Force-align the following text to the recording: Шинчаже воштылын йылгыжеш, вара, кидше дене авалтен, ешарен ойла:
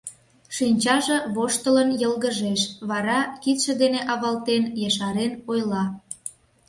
Шинчаже 0.55 1.17
воштылын 1.35 1.89
йылгыжеш, 2.01 2.61
вара, 2.89 3.19
кидше 3.43 3.73
дене 3.81 4.01
авалтен, 4.13 4.63
ешарен 4.87 5.33
ойла: 5.51 5.83